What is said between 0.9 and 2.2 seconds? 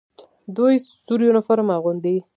سور یونیفورم اغوندي.